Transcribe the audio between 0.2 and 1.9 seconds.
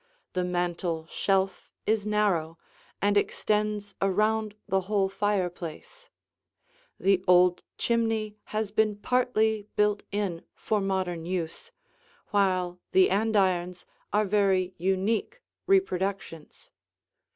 The mantel shelf